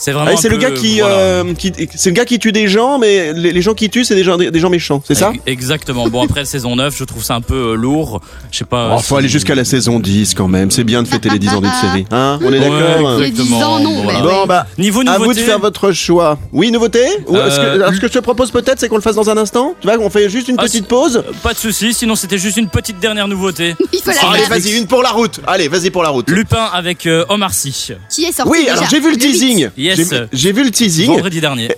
[0.00, 0.30] c'est vraiment.
[0.32, 1.14] Ah, C'est un le peu, gars qui, voilà.
[1.14, 4.04] euh, qui c'est le gars qui tue des gens, mais les, les gens qui tuent
[4.04, 6.08] c'est des gens des gens méchants, c'est ça Ex- Exactement.
[6.08, 8.20] Bon après saison 9, je trouve ça un peu euh, lourd.
[8.50, 8.94] Je sais pas.
[8.96, 10.70] Oh, faut aller jusqu'à la saison 10 quand même.
[10.70, 12.06] C'est bien de fêter les 10 ans d'une série.
[12.10, 13.58] Hein On est Ouais, d'accord Les exactement.
[13.58, 14.20] 10 ans, non, Voilà.
[14.20, 15.24] Bon bah Niveau À nouveauté.
[15.26, 16.38] vous de faire votre choix.
[16.52, 18.96] Oui, nouveauté Ou est-ce que, Euh, alors, ce que je te propose peut-être, c'est qu'on
[18.96, 21.52] le fasse dans un instant Tu vois, on fait juste une Ah, petite pause Pas
[21.52, 23.74] de soucis, sinon c'était juste une petite dernière nouveauté.
[23.92, 26.68] Il faut la Allez, vas-y, une pour la route Allez, vas-y pour la route Lupin
[26.72, 30.14] avec euh, Omar Sy, Qui est sorti Oui, déjà alors j'ai vu le teasing Yes.
[30.32, 31.68] J'ai vu- le teasing vendredi dernier.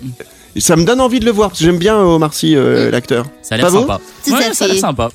[0.59, 2.91] Ça me donne envie de le voir, parce que j'aime bien euh, Omar Sy, euh,
[2.91, 3.27] l'acteur.
[3.43, 4.01] Ça a l'air sympa.
[4.31, 5.11] Ouais, ça a l'air sympa.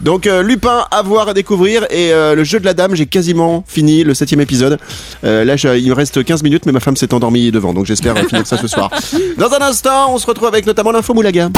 [0.00, 3.06] Donc euh, Lupin à voir, à découvrir et euh, le jeu de la dame, j'ai
[3.06, 4.78] quasiment fini le septième épisode.
[5.24, 7.86] Euh, là, je- il me reste 15 minutes, mais ma femme s'est endormie devant, donc
[7.86, 8.90] j'espère finir ça ce soir.
[9.38, 11.50] Dans un instant, on se retrouve avec notamment l'info Moulaga.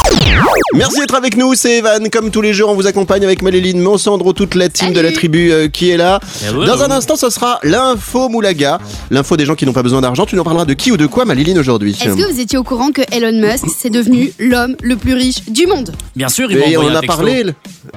[0.75, 2.09] Merci d'être avec nous, c'est Evan.
[2.11, 5.13] Comme tous les jours, on vous accompagne avec Maléline, Monsandro, toute la team de la
[5.13, 6.21] tribu euh, qui est là.
[6.47, 6.65] Hello.
[6.65, 8.79] Dans un instant, ce sera l'info Moulaga,
[9.11, 10.27] l'info des gens qui n'ont pas besoin d'argent.
[10.27, 12.63] Tu nous parleras de qui ou de quoi, Maléline, aujourd'hui Est-ce que vous étiez au
[12.65, 15.93] courant que Elon Musk c'est devenu l'homme le plus riche du monde?
[16.17, 17.17] Bien sûr, ils vont Et on un a texto.
[17.17, 17.45] parlé,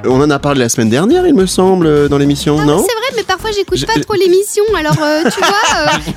[0.07, 2.77] on en a parlé la semaine dernière, il me semble, euh, dans l'émission, Ah, non
[2.79, 5.47] C'est vrai, mais parfois j'écoute pas trop l'émission, alors euh, tu vois,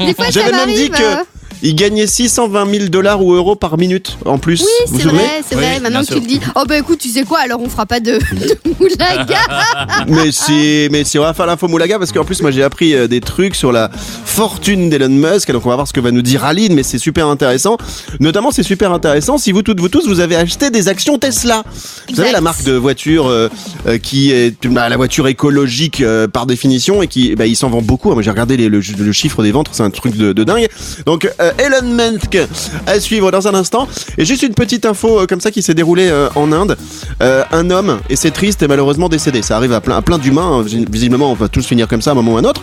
[0.01, 1.25] euh, des fois ça J'avais même dit que euh.
[1.63, 4.63] Il gagnait 620 000 dollars ou euros par minute en plus.
[4.63, 5.81] Oui, c'est vrai, c'est Oui, vrai.
[5.81, 6.41] Maintenant que tu le dis.
[6.57, 9.39] Oh bah écoute, tu sais quoi Alors on fera pas de, de moulaga.
[10.09, 12.95] Mais si, mais si on va faire l'info Moulaga parce qu'en plus moi j'ai appris
[12.95, 13.91] euh, des trucs sur la
[14.25, 15.51] fortune d'Elon Musk.
[15.53, 17.77] Donc on va voir ce que va nous dire Aline, mais c'est super intéressant.
[18.21, 21.63] Notamment c'est super intéressant si vous toutes vous tous vous avez acheté des actions Tesla.
[22.09, 23.49] Vous savez la marque de voiture euh,
[23.87, 27.69] euh, qui est bah, la voiture écologique euh, par définition et qui bah, il s'en
[27.71, 28.13] vend beaucoup.
[28.13, 30.69] Moi j'ai regardé les- le, le chiffre des ventes, c'est un truc de, de dingue.
[31.07, 32.39] Donc euh, Elon Musk
[32.87, 33.89] à suivre dans un instant.
[34.17, 36.77] Et juste une petite info euh, comme ça qui s'est déroulée euh, en Inde.
[37.23, 39.43] Euh, un homme, et c'est triste, est malheureusement décédé.
[39.43, 40.61] Ça arrive à plein, à plein d'humains.
[40.61, 40.65] hein.
[40.91, 42.63] Visiblement, on va tous finir comme ça à un moment ou à un autre.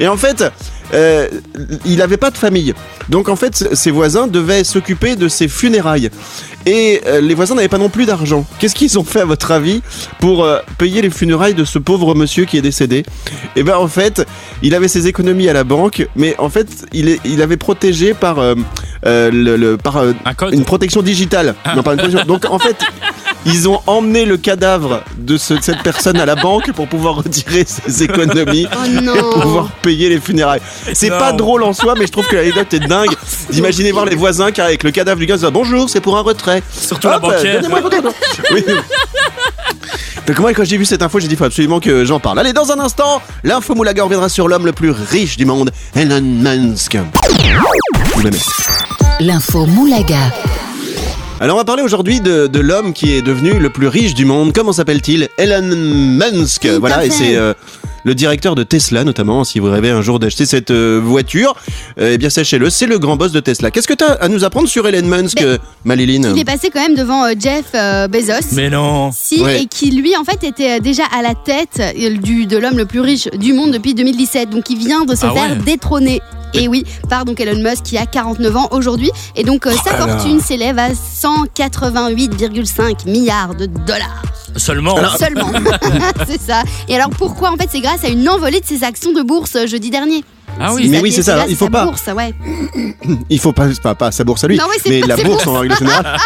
[0.00, 0.44] Et en fait,
[0.92, 1.28] euh,
[1.84, 2.74] il n'avait pas de famille.
[3.08, 6.10] Donc en fait, ses voisins devaient s'occuper de ses funérailles.
[6.66, 8.46] Et euh, les voisins n'avaient pas non plus d'argent.
[8.58, 9.82] Qu'est-ce qu'ils ont fait à votre avis
[10.20, 13.04] pour euh, payer les funérailles de ce pauvre monsieur qui est décédé?
[13.56, 14.26] Et ben en fait,
[14.62, 18.14] il avait ses économies à la banque, mais en fait, il, est, il avait protégé
[18.14, 18.36] par,
[19.04, 20.54] le, le- par Un code.
[20.54, 21.54] une protection digitale.
[21.76, 22.24] Non, pas une protection.
[22.26, 22.76] Donc en fait,
[23.46, 27.16] ils ont emmené le cadavre de, ce- de cette personne à la banque pour pouvoir
[27.16, 29.14] retirer ses économies Oh et non.
[29.40, 30.60] pouvoir payer les funérailles.
[30.92, 33.10] C'est pas drôle en soi, mais je trouve que l'anecdote est dingue.
[33.50, 36.16] D'imaginer voir les voisins qui avec le cadavre du gars, se disent, bonjour, c'est pour
[36.16, 36.62] un retrait.
[36.72, 37.56] Surtout la Hop, banquière.
[37.60, 38.12] donnez-moi votre argent.
[38.52, 38.64] Oui.
[40.26, 42.38] Donc moi quand j'ai vu cette info j'ai dit faut absolument que j'en parle.
[42.38, 46.22] Allez dans un instant l'info Moulaga reviendra sur l'homme le plus riche du monde, Elon
[46.22, 46.96] Musk.
[48.14, 48.38] Vous l'aimez.
[49.20, 50.16] L'info Moulaga.
[51.40, 54.24] Alors on va parler aujourd'hui de, de l'homme qui est devenu le plus riche du
[54.24, 54.52] monde.
[54.52, 55.28] Comment s'appelle-t-il?
[55.36, 56.62] Elon Musk.
[56.62, 57.52] Tout voilà et c'est euh,
[58.04, 59.42] le directeur de Tesla notamment.
[59.44, 61.54] Si vous rêvez un jour d'acheter cette euh, voiture,
[62.00, 63.70] euh, eh bien sachez-le, c'est le grand boss de Tesla.
[63.72, 66.70] Qu'est-ce que tu as à nous apprendre sur Elon Musk, euh, Maléline Il est passé
[66.72, 68.52] quand même devant euh, Jeff euh, Bezos.
[68.54, 69.10] Mais non.
[69.12, 69.62] Si, Ouais.
[69.62, 72.86] et qui lui en fait était déjà à la tête euh, du, de l'homme le
[72.86, 74.50] plus riche du monde depuis 2017.
[74.50, 75.64] Donc il vient de se Ah faire ouais.
[75.66, 76.22] détrôner.
[76.54, 79.10] Et oui, par donc Elon Musk qui a 49 ans aujourd'hui.
[79.36, 84.22] Et donc euh, sa fortune s'élève à 188,5 milliards de dollars.
[84.56, 84.96] Seulement.
[85.18, 85.50] Seulement.
[86.26, 86.62] c'est ça.
[86.88, 89.56] Et alors pourquoi En fait c'est grâce à une envolée de ses actions de bourse
[89.56, 90.24] euh, jeudi dernier?
[90.60, 90.88] Ah oui.
[90.88, 92.34] Mais oui, c'est ça, il faut sa pas- Bourse, ouais.
[93.28, 95.46] Il faut pas, pas, pas sa bourse à lui, Non, oui, mais pas la bourse
[95.46, 96.16] en règle générale.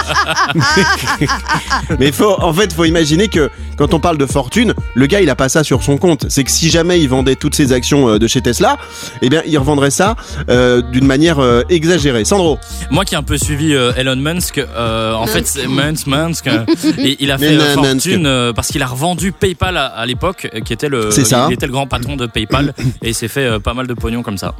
[1.98, 5.30] mais faut, en fait, faut imaginer que quand on parle de fortune, le gars, il
[5.30, 6.26] a pas ça sur son compte.
[6.28, 8.76] C'est que si jamais il vendait toutes ses actions euh, de chez Tesla,
[9.22, 10.16] eh bien, il revendrait ça
[10.48, 12.24] euh, d'une manière euh, exagérée.
[12.24, 12.58] Sandro,
[12.90, 16.46] Moi qui ai un peu suivi euh, Elon Musk, euh, en fait, c'est Musk, Musk,
[16.98, 20.48] et il a fait euh, fortune euh, parce qu'il a revendu PayPal à, à l'époque,
[20.64, 21.46] qui était le, C'est ça.
[21.50, 23.94] il était le grand patron de PayPal, et il s'est fait euh, pas mal de
[23.94, 24.54] pognon comme ça.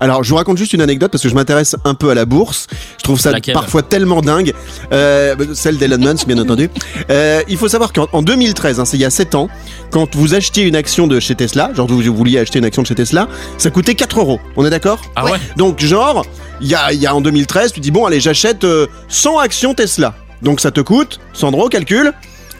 [0.00, 2.24] Alors, je vous raconte juste une anecdote parce que je m'intéresse un peu à la
[2.24, 2.68] bourse.
[2.98, 4.54] Je trouve ça Laquelle parfois tellement dingue.
[4.92, 6.70] Euh, celle d'Elon Musk, bien entendu.
[7.10, 9.48] Euh, il faut savoir qu'en en 2013, hein, c'est il y a 7 ans,
[9.90, 12.82] quand vous achetiez une action de chez Tesla, genre vous, vous vouliez acheter une action
[12.82, 14.40] de chez Tesla, ça coûtait 4 euros.
[14.56, 15.00] On est d'accord?
[15.16, 16.24] Ah ouais, Donc, genre,
[16.60, 19.74] il y a, y a en 2013, tu dis bon, allez, j'achète euh, 100 actions
[19.74, 20.14] Tesla.
[20.42, 22.12] Donc, ça te coûte, Sandro, calcul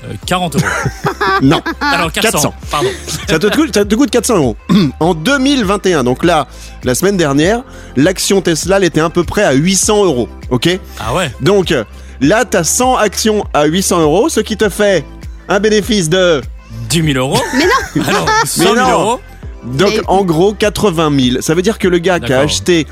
[0.04, 0.64] Euh, 40 euros.
[1.42, 2.54] Non, Alors 400, 400.
[2.70, 2.88] pardon.
[3.28, 4.56] ça te, coûte, ça te coûte 400 euros.
[5.00, 6.46] En 2021, donc là,
[6.84, 7.62] la semaine dernière,
[7.96, 10.28] l'action Tesla, elle était à peu près à 800 euros.
[10.50, 10.68] Ok?
[11.00, 11.32] Ah ouais.
[11.40, 11.84] Donc euh,
[12.20, 15.04] là, t'as 100 actions à 800 euros, ce qui te fait
[15.48, 16.42] un bénéfice de.
[16.90, 17.64] 10 000 euros Mais
[17.96, 18.90] non Alors, 100 000 non.
[18.90, 19.20] euros
[19.64, 21.42] Donc Mais- en gros 80 000.
[21.42, 22.86] Ça veut dire que le gars qui a acheté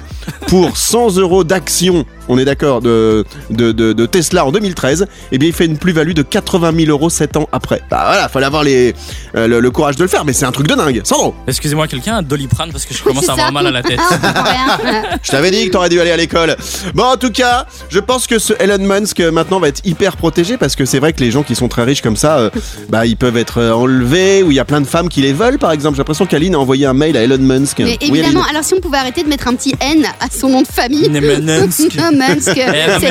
[0.49, 5.39] pour 100 euros d'actions, on est d'accord, de, de, de, de Tesla en 2013, eh
[5.39, 7.83] bien il fait une plus-value de 80 000 euros 7 ans après.
[7.91, 8.95] Bah voilà, fallait avoir les,
[9.37, 11.01] euh, le, le courage de le faire, mais c'est un truc de dingue.
[11.05, 14.01] Sandro, Excusez-moi, quelqu'un a Doliprane parce que je commence à avoir mal à la tête.
[14.01, 14.79] Ah,
[15.23, 16.57] je t'avais dit que t'aurais dû aller à l'école.
[16.95, 20.17] Bon, en tout cas, je pense que ce Elon Musk euh, maintenant va être hyper
[20.17, 22.51] protégé parce que c'est vrai que les gens qui sont très riches comme ça, euh,
[22.89, 25.59] bah ils peuvent être enlevés ou il y a plein de femmes qui les veulent
[25.59, 25.97] par exemple.
[25.97, 27.79] J'ai l'impression qu'Aline a envoyé un mail à Elon Musk.
[27.79, 28.51] Mais Oui, évidemment, Aline.
[28.51, 31.09] alors si on pouvait arrêter de mettre un petit N à son nom de famille.
[32.75, 33.11] Eh, C'est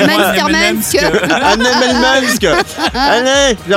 [2.94, 3.74] Allez, j'ai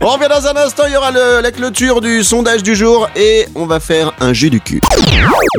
[0.00, 3.08] On revient dans un instant, il y aura le- la clôture du sondage du jour
[3.16, 4.80] et on va faire un jus du cul.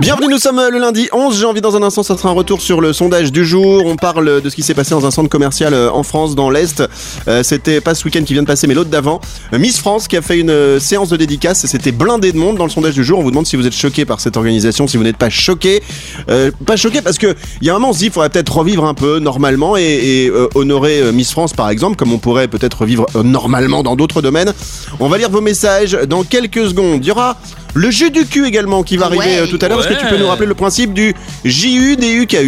[0.02, 1.62] Bienvenue, nous sommes le lundi 11 janvier.
[1.62, 3.84] Dans un instant, ça sera un retour sur le sondage du jour.
[3.86, 6.50] On parle de ce qui s'est passé dans un centre commercial euh, en France, dans
[6.50, 6.84] l'Est.
[7.28, 9.20] Euh, C'était pas ce week-end qui vient de passer, mais l'autre d'avant.
[9.54, 11.66] Euh, Miss France qui a fait une euh, séance de dédicace.
[11.66, 13.20] C'était blindé de monde dans le sondage du jour.
[13.20, 15.82] On vous demande si vous êtes choqué par cette organisation, si vous n'êtes pas choqué.
[16.30, 18.94] Euh, pas choqué parce que il y a un moment, il faudrait peut-être revivre un
[18.94, 22.82] peu normalement et, et, euh, honorer euh, Miss France, par exemple, comme on pourrait peut-être
[22.82, 24.54] revivre euh, normalement dans d'autres domaines.
[25.00, 27.00] On va lire vos messages dans quelques secondes.
[27.04, 27.38] Il y aura
[27.78, 29.40] le jeu du cul également qui va arriver Ouais.
[29.42, 29.80] euh, tout à l'heure.
[29.80, 31.14] Est-ce que tu peux nous rappeler le principe du
[31.46, 31.96] JU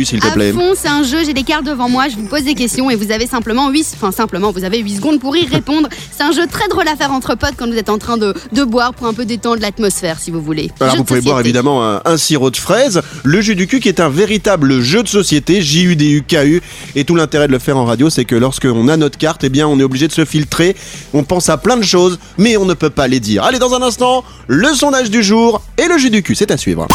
[0.05, 2.25] s'il te À plaît fond, c'est un jeu, j'ai des cartes devant moi, je vous
[2.27, 5.35] pose des questions et vous avez simplement 8, enfin simplement, vous avez 8 secondes pour
[5.37, 5.87] y répondre.
[6.11, 8.33] C'est un jeu très drôle à faire entre potes quand vous êtes en train de,
[8.53, 10.71] de boire pour un peu détendre l'atmosphère si vous voulez.
[10.79, 13.79] Alors Jeu vous pouvez boire évidemment un, un sirop de fraise, le jus du cul
[13.79, 16.61] qui est un véritable jeu de société, J-U-D-U-K-U.
[16.95, 19.49] Et tout l'intérêt de le faire en radio, c'est que lorsqu'on a notre carte, eh
[19.49, 20.75] bien on est obligé de se filtrer.
[21.13, 23.43] On pense à plein de choses, mais on ne peut pas les dire.
[23.43, 26.57] Allez, dans un instant, le sondage du jour et le jus du cul, c'est à
[26.57, 26.87] suivre.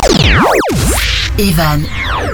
[1.38, 1.82] Evan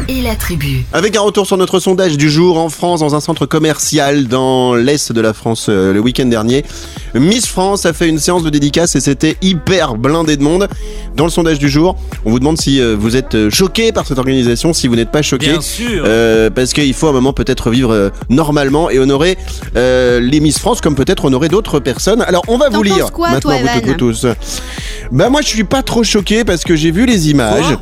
[0.08, 0.84] et la tribu.
[0.92, 4.74] Avec un retour sur notre sondage du jour en France, dans un centre commercial dans
[4.74, 6.66] l'est de la France euh, le week-end dernier.
[7.14, 10.68] Miss France a fait une séance de dédicace et c'était hyper blindé de monde.
[11.16, 14.06] Dans le sondage du jour, on vous demande si euh, vous êtes euh, choqué par
[14.06, 15.52] cette organisation, si vous n'êtes pas choqué.
[15.52, 16.04] Bien sûr.
[16.04, 19.38] Euh, parce qu'il faut à un moment peut-être vivre euh, normalement et honorer
[19.76, 22.20] euh, les Miss France comme peut-être honorer d'autres personnes.
[22.20, 24.26] Alors on va vous lire quoi, maintenant toi, vous toutes, Evan vous tous.
[25.10, 27.64] Bah moi je suis pas trop choqué parce que j'ai vu les images.
[27.64, 27.80] Quoi?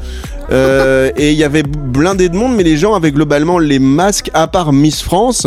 [0.50, 4.30] Euh, et il y avait blindé de monde, mais les gens avaient globalement les masques,
[4.34, 5.46] à part Miss France,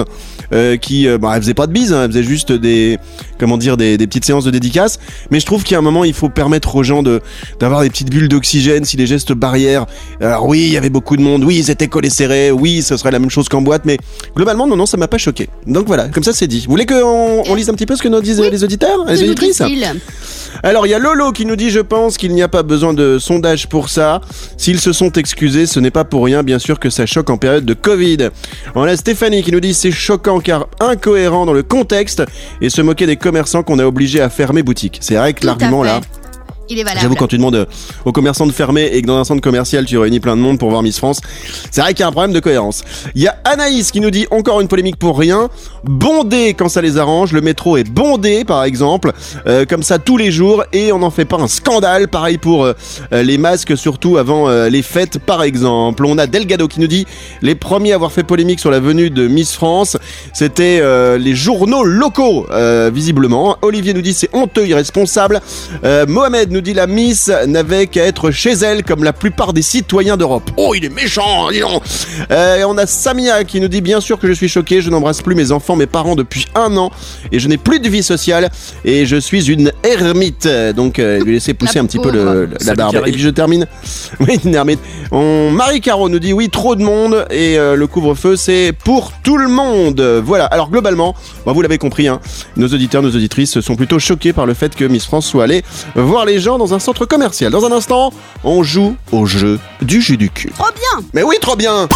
[0.53, 2.99] euh, qui, euh, bah, elle faisait pas de bise, hein, elle faisait juste des,
[3.39, 4.99] comment dire, des, des petites séances de dédicace.
[5.31, 7.21] Mais je trouve qu'à un moment, il faut permettre aux gens de
[7.59, 9.85] d'avoir des petites bulles d'oxygène, si les gestes barrières.
[10.19, 12.97] Alors oui, il y avait beaucoup de monde, oui, ils étaient collés serrés, oui, ce
[12.97, 13.97] serait la même chose qu'en boîte, mais
[14.35, 15.49] globalement, non, non, ça m'a pas choqué.
[15.67, 16.61] Donc voilà, comme ça c'est dit.
[16.65, 18.49] Vous voulez qu'on on lise un petit peu ce que nous disent Oui.
[18.51, 19.61] les auditeurs, les auditrices
[20.63, 22.93] alors il y a Lolo qui nous dit je pense qu'il n'y a pas besoin
[22.93, 24.21] de sondage pour ça.
[24.57, 27.38] S'ils se sont excusés, ce n'est pas pour rien bien sûr que ça choque en
[27.38, 28.30] période de Covid.
[28.75, 32.23] On a Stéphanie qui nous dit c'est choquant car incohérent dans le contexte
[32.62, 34.97] et se moquer des commerçants qu'on a obligés à fermer boutique.
[35.01, 36.01] C'est vrai que l'argument là,
[36.71, 37.01] Il est valable.
[37.01, 37.65] J'avoue, quand tu demandes euh,
[38.05, 40.57] aux commerçants de fermer et que dans un centre commercial tu réunis plein de monde
[40.57, 41.19] pour voir Miss France,
[41.69, 42.86] c'est vrai qu'il y a un problème de cohérence.
[43.13, 45.49] Il y a Anaïs qui nous dit encore une polémique pour rien.
[45.84, 47.34] Bondé quand ça les arrange.
[47.34, 49.12] Le métro est bondé, par exemple,
[49.47, 52.07] euh, comme ça tous les jours et on n'en fait pas un scandale.
[52.07, 52.73] Pareil pour euh,
[53.12, 56.05] les masques, surtout avant les fêtes, par exemple.
[56.05, 57.05] On a Delgado qui nous dit
[57.41, 59.97] les premiers à avoir fait polémique sur la venue de Miss France,
[60.34, 60.81] c'était
[61.17, 62.47] les journaux locaux,
[62.93, 63.57] visiblement.
[63.62, 65.41] Olivier nous dit c'est honteux, irresponsable.
[66.07, 70.17] Mohamed nous dit la Miss n'avait qu'à être chez elle comme la plupart des citoyens
[70.17, 70.50] d'Europe.
[70.58, 71.82] Oh, il est méchant, dis donc.
[72.32, 74.89] Euh, et on a Samia qui nous dit bien sûr que je suis choqué, je
[74.89, 76.91] n'embrasse plus mes enfants, mes parents depuis un an
[77.32, 78.50] et je n'ai plus de vie sociale
[78.86, 80.47] et je suis une ermite.
[80.76, 82.93] Donc euh, lui laisser pousser La un petit peu le- la Salut, barbe.
[82.93, 83.10] Carrie.
[83.10, 83.67] Et puis je termine.
[84.19, 84.80] Oui, une ermite.
[85.12, 85.50] On...
[85.52, 89.38] Marie Caro nous dit oui, trop de monde et euh, le couvre-feu c'est pour tout
[89.38, 90.00] le monde.
[90.24, 90.45] Voilà.
[90.45, 92.19] Alors globalement, bah, vous l'avez compris, hein,
[92.58, 95.63] nos auditeurs, nos auditrices sont plutôt choqués par le fait que Miss France soit allée
[95.95, 97.51] voir les gens dans un centre commercial.
[97.51, 98.11] Dans un instant,
[98.43, 100.51] on joue au jeu du jus du cul.
[100.57, 101.87] Trop bien Mais oui, trop bien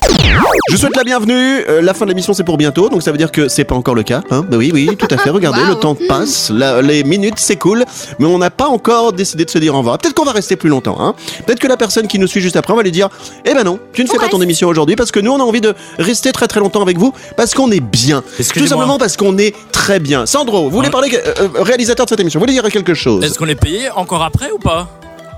[0.71, 1.33] Je souhaite la bienvenue.
[1.69, 3.75] Euh, la fin de l'émission, c'est pour bientôt, donc ça veut dire que c'est pas
[3.75, 4.21] encore le cas.
[4.31, 5.29] Hein bah oui, oui, tout à fait.
[5.29, 5.67] Regardez, Wow.
[5.69, 7.85] le temps passe, la- les minutes s'écoulent,
[8.19, 9.97] mais on n'a pas encore décidé de se dire au revoir.
[9.97, 10.97] Peut-être qu'on va rester plus longtemps.
[10.99, 11.13] Hein
[11.45, 13.09] Peut-être que la personne qui nous suit juste après, on va lui dire
[13.45, 15.39] Eh ben non, tu ne fais On pas ton émission aujourd'hui parce que nous, on
[15.39, 18.23] a envie de rester très très longtemps avec vous parce qu'on est bien.
[18.53, 20.25] Tout simplement parce qu'on est très bien.
[20.25, 23.23] Sandro, vous voulez parler, euh, euh, réalisateur de cette émission, vous voulez dire quelque chose
[23.23, 24.87] Est-ce qu'on est payé encore après ou pas?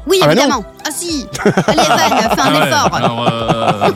[0.10, 0.64] Oui, Ah bah évidemment.
[0.86, 2.96] Ah si Allez, Evan, fais un Ah ouais, effort.
[2.96, 3.90] alors, euh,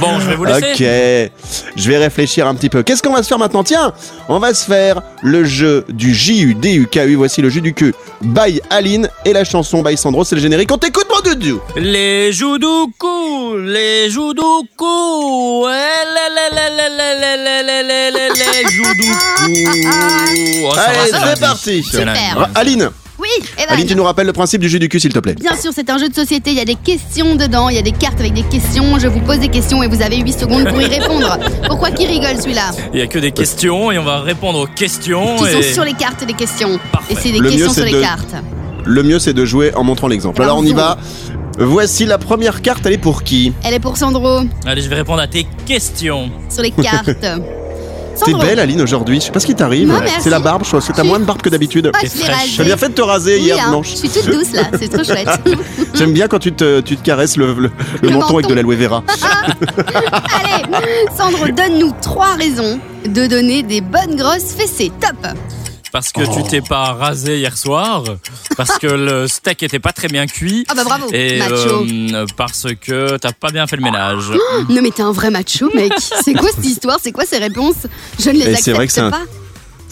[0.00, 0.72] Bon, je vais vous laisser.
[0.72, 2.82] Ok, je vais réfléchir un petit peu.
[2.82, 3.62] Qu'est-ce qu'on va se faire maintenant?
[3.62, 3.92] Tiens,
[4.28, 7.14] on va se faire le jeu du J-U-D-U-K-U.
[7.14, 10.24] Voici le jeu du cul by Aline et la chanson by Sandro.
[10.24, 10.72] C'est le générique.
[10.72, 13.21] On t'écoute, mon doudou Les les joudoukou, eh,
[13.56, 16.92] les Joudoukou, les
[18.70, 20.70] Joudoukou.
[20.76, 21.84] Allez, c'est parti.
[22.54, 22.90] Aline.
[23.18, 23.28] Oui,
[23.68, 25.70] Aline, tu nous rappelles le principe du jeu du cul, s'il te plaît Bien sûr,
[25.72, 26.50] c'est un jeu de société.
[26.50, 28.98] Il y a des questions dedans, il y a des cartes avec des questions.
[28.98, 31.38] Je vous pose des questions et vous avez 8 secondes pour y répondre.
[31.68, 34.66] Pourquoi qui rigole celui-là Il y a que des questions et on va répondre aux
[34.66, 35.36] questions.
[35.36, 36.80] Qui sont sur les cartes des questions.
[36.90, 37.12] Parfait.
[37.12, 38.34] Et c'est des questions sur les cartes.
[38.84, 40.42] Le mieux, c'est de jouer en montrant l'exemple.
[40.42, 40.98] Alors, on y va.
[41.64, 42.84] Voici la première carte.
[42.86, 46.30] Elle est pour qui Elle est pour Sandro, Allez, je vais répondre à tes questions.
[46.48, 47.10] sur les cartes.
[48.26, 49.20] T'es belle, Aline, aujourd'hui.
[49.20, 49.88] Je sais pas ce qui t'arrive.
[49.88, 50.16] Non, merci.
[50.20, 50.80] C'est la barbe, je crois.
[50.82, 51.90] que t'as moins de barbe que d'habitude.
[52.02, 52.56] Je fraîche.
[52.58, 53.90] T'as bien fait de te raser Oui, hier hein, dimanche.
[53.90, 55.28] Je suis toute douce là, c'est trop chouette.
[55.94, 57.70] J'aime bien quand tu te, tu te caresses le, le- le
[58.02, 59.02] Le menton avec de l'aloe vera.
[59.88, 60.80] Allez,
[61.16, 64.92] Sandro, donne-nous trois raisons de donner des bonnes grosses fessées.
[65.00, 65.16] Top
[65.92, 66.34] Parce que Oh.
[66.42, 68.02] tu t'es pas rasé hier soir,
[68.56, 70.64] parce que le steak était pas très bien cuit.
[70.68, 71.84] Ah bah bravo, Et macho.
[71.86, 74.30] euh, parce que t'as pas bien fait le ménage.
[74.70, 75.92] Non mais t'es un vrai macho mec.
[76.24, 76.98] C'est quoi cette histoire?
[77.02, 77.86] C'est quoi ces réponses?
[78.18, 79.20] Je ne les Et accepte c'est vrai que c'est un- pas.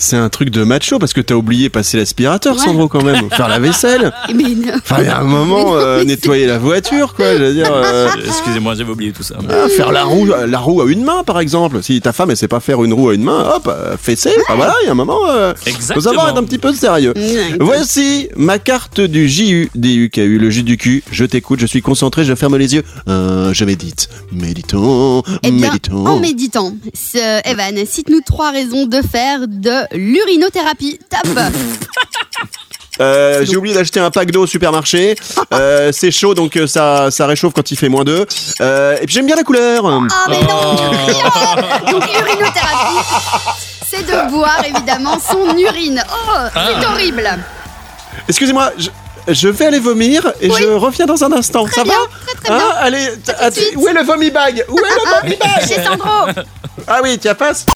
[0.03, 2.65] C'est un truc de macho parce que t'as oublié passer l'aspirateur, Ouais.
[2.65, 3.29] Sandro, quand même.
[3.31, 4.13] Faire la vaisselle.
[4.35, 4.73] Mais non.
[4.77, 7.37] Enfin, il y a un moment, euh, nettoyer la voiture, quoi.
[7.37, 9.35] Je veux dire, euh, Excusez-moi, j'avais oublié tout ça.
[9.51, 11.83] ah, faire la roue, la roue à une main, par exemple.
[11.83, 14.33] Si ta femme, elle sait pas faire une roue à une main, hop, euh, fessée.
[14.49, 16.01] Ah, voilà, il y a un moment, euh, faut Exactement.
[16.01, 17.13] savoir être un petit peu sérieux.
[17.61, 21.03] Voici ma carte du J-U-D-U-K-U, le jus du cul.
[21.13, 22.85] Je t'écoute, je suis concentré, je ferme les yeux.
[23.09, 24.09] Euh, je médite.
[24.33, 26.07] Méditons, Eh bien, méditons.
[26.07, 30.99] en méditant, ce- Evan, cite-nous trois raisons de faire de l'urinothérapie.
[31.09, 31.39] Top
[33.01, 35.15] Euh, j'ai oublié d'acheter un pack d'eau au supermarché.
[35.53, 38.25] Euh, c'est chaud, donc euh, ça, ça réchauffe quand il fait moins 2.
[38.61, 39.85] Euh, et puis j'aime bien la couleur.
[39.87, 41.91] Ah mais non Oh.
[41.91, 43.09] Donc l'urinothérapie,
[43.85, 46.01] c'est de boire évidemment son urine.
[46.13, 46.93] Oh, c'est Ah.
[46.93, 47.29] horrible
[48.29, 48.89] Excusez-moi, je,
[49.29, 50.57] je vais aller vomir et Oui.
[50.61, 51.67] je reviens dans un instant.
[51.73, 52.65] ça bien, va très, très bien.
[52.67, 53.73] Hein Allez, t- att- suite.
[53.77, 54.65] où est le vomi bag?
[54.69, 55.69] Où est le vomi bag?
[55.69, 56.09] Chez Sandro
[56.87, 57.67] Ah oui, tiens, passe.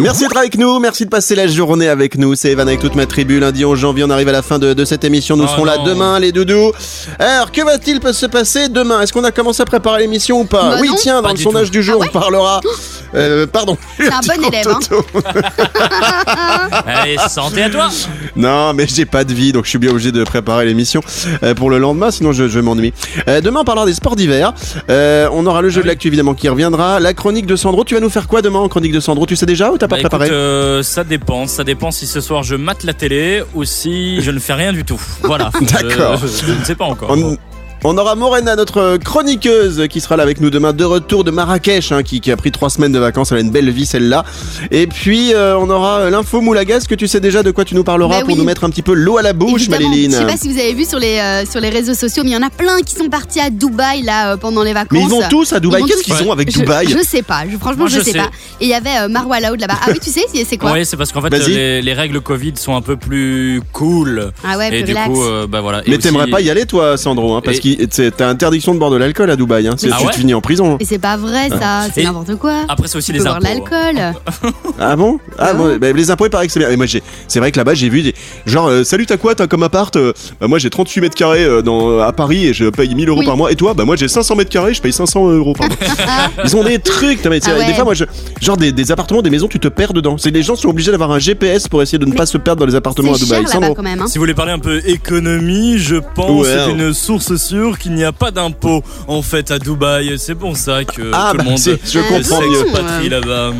[0.00, 2.34] Merci d'être avec nous, merci de passer la journée avec nous.
[2.36, 3.40] C'est Evan avec toute ma tribu.
[3.40, 5.36] Lundi 11 janvier, on arrive à la fin de, de cette émission.
[5.36, 6.72] Nous Oh serons là demain, les doudous.
[7.18, 9.00] Alors, que va-t-il se passer demain?
[9.02, 10.70] Est-ce qu'on a commencé à préparer l'émission ou pas?
[10.70, 10.94] Bah Oui, non.
[10.96, 11.72] tiens, dans Pas le du sondage tout.
[11.72, 12.60] du jour, Ah ouais on parlera.
[13.14, 13.78] Euh, pardon.
[13.96, 14.78] C'est un bon élève, hein.
[16.86, 17.88] Allez, santé à toi.
[18.36, 21.00] Non, mais j'ai pas de vie, donc je suis bien obligé de préparer l'émission
[21.42, 22.92] euh, pour le lendemain, sinon je, je m'ennuie.
[23.28, 24.52] Euh, demain, on parlera des sports d'hiver.
[24.90, 27.00] Euh, on aura le jeu de l'actu évidemment qui reviendra.
[27.00, 27.84] La chronique de Sandro.
[27.84, 29.26] Tu vas nous faire quoi demain en chronique de Sandro?
[29.26, 31.46] Tu sais déjà ou t'as pas Bah, écoute, préparé ça dépend.
[31.46, 34.72] Ça dépend si ce soir je mate la télé ou si je ne fais rien
[34.72, 35.00] du tout.
[35.22, 35.50] Voilà.
[35.60, 36.18] D'accord.
[36.18, 37.10] Je, je ne sais pas encore.
[37.10, 37.36] On-
[37.84, 41.92] On aura Morena, notre chroniqueuse, qui sera là avec nous demain, de retour de Marrakech,
[41.92, 43.30] hein, qui, qui a pris trois semaines de vacances.
[43.30, 44.24] Elle a une belle vie, celle-là.
[44.72, 47.84] Et puis, euh, on aura l'info Moulagas, que tu sais déjà de quoi tu nous
[47.84, 48.38] parleras Bah pour oui.
[48.38, 49.68] nous mettre un petit peu l'eau à la bouche.
[49.68, 50.10] Maléline.
[50.10, 52.30] Je sais pas si vous avez vu sur les, euh, sur les réseaux sociaux, mais
[52.30, 54.98] il y en a plein qui sont partis à Dubaï là euh, pendant les vacances.
[54.98, 55.84] Mais ils vont tous à Dubaï.
[55.84, 58.10] Qu'est-ce qu'ils ont avec Je- Dubaï je, sais pas, je, franchement Moi, je, je sais,
[58.10, 58.18] sais.
[58.18, 58.30] pas.
[58.60, 59.74] Et il y avait euh, Marwa Laoud là-bas.
[59.82, 60.72] Ah oui, tu sais, c'est- quoi?
[60.72, 64.32] Oui, c'est parce qu'en fait, les, les règles Covid sont un peu plus cool.
[64.42, 65.08] Ah ouais, Et plus du relax.
[65.10, 65.78] coup, euh, bah voilà.
[65.86, 67.60] Et Mais aussi- t'aimerais pas y aller, toi, Sandro, hein, parce
[67.90, 69.66] C'est- t'as interdiction de boire de l'alcool à Dubaï.
[69.68, 69.74] Hein.
[69.76, 70.76] C'est- Ah tu ouais te finis en prison.
[70.80, 72.52] Et c'est pas vrai ça, c'est n'importe quoi.
[72.68, 73.38] Après, c'est aussi Tu les impôts.
[73.40, 74.14] de l'alcool.
[74.80, 75.18] Ah bon?
[75.38, 76.70] Ah Ah bon, bah, les impôts, il paraît que c'est bien.
[76.70, 78.14] Et moi, j'ai, c'est vrai que là-bas, j'ai vu des,
[78.46, 81.42] genre, euh, salut, t'as quoi, t'as comme appart Euh, bah, Moi, j'ai 38 mètres carrés
[81.44, 83.26] euh, dans, à Paris et je paye 1000 euros Oui.
[83.26, 83.50] par mois.
[83.50, 83.74] Et toi?
[83.74, 85.76] Bah moi, j'ai 500 mètres carrés, je paye 500 euros par mois.
[86.44, 87.24] Ils ont des trucs.
[87.24, 87.66] mais Ah ouais.
[87.66, 88.04] Des fois, moi, je,
[88.40, 90.16] genre des, des appartements, des maisons, tu te perds dedans.
[90.18, 92.60] C'est les gens sont obligés d'avoir un GPS pour essayer de ne pas se perdre
[92.60, 93.28] dans les appartements à Dubaï.
[93.28, 93.74] cher là-bas Sandro.
[93.74, 94.00] quand même.
[94.00, 94.06] Hein.
[94.06, 96.54] Si vous voulez parler un peu économie, je pense Ouais.
[96.66, 100.14] c'est une source sûre qu'il n'y a pas d'impôt en fait à Dubaï.
[100.18, 102.58] C'est pour ça que Ah, tout bah, le monde c'est- je comprends mieux.
[102.60, 103.50] s'expatrie là-bas.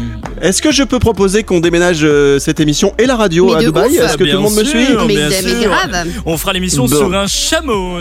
[0.41, 3.59] Est-ce que je peux proposer qu'on déménage euh, cette émission et la radio Mais à
[3.61, 3.97] Dubaï?
[3.97, 4.87] Est-ce que tout le monde me suit?
[5.07, 5.71] Mais, bien mais sûr.
[5.71, 6.07] grave.
[6.27, 6.97] On fera l'émission Bon.
[6.97, 7.99] sur un chameau.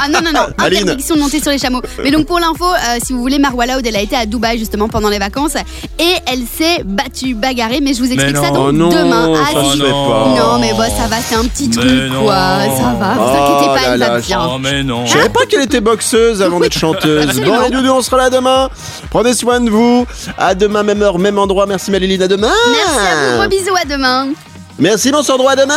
[0.00, 0.82] Ah non, non, non, Aline.
[0.82, 1.82] interdiction de monter sur les chameaux.
[2.02, 4.58] Mais donc pour l'info, euh, si vous voulez, Marwa Laoud, elle a été à Dubaï
[4.58, 5.54] justement pendant les vacances
[5.98, 9.34] et elle s'est battue, bagarrée, mais je vous explique ça donc Oh non, demain.
[9.34, 9.78] ça Ah, si.
[9.78, 12.24] Non, mais bon, ça va, c'est un petit Mais truc non.
[12.24, 12.34] quoi,
[12.76, 14.38] ça va, vous Oh inquiétez pas, elle va bien.
[14.50, 15.04] Oh mais non.
[15.06, 17.40] Je savais pas qu'elle était boxeuse avant d'être chanteuse.
[17.48, 18.68] Bon, les doudous, on sera là demain.
[19.10, 20.06] Prenez soin de vous.
[20.38, 21.66] À demain, même heure, même endroit.
[21.66, 22.52] Merci Maléline, à demain.
[22.70, 24.28] Merci à vous, gros bisous, à demain.
[24.78, 25.74] Merci mon Sandro, à demain.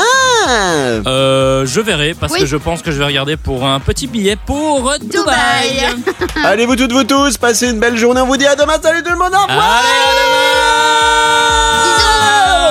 [1.08, 2.42] Euh, je verrai parce Oui.
[2.42, 5.10] que je pense que je vais regarder pour un petit billet pour Dubaï.
[5.10, 5.96] Dubaï.
[6.46, 8.22] Allez, vous toutes, vous tous, passez une belle journée.
[8.22, 8.76] On vous dit à demain.
[8.82, 9.34] Salut tout le monde.
[9.34, 9.82] Au revoir.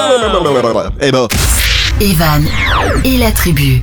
[0.09, 1.27] Allez, à demain Eh ben.
[2.01, 2.45] Evan
[3.05, 3.83] et la tribu.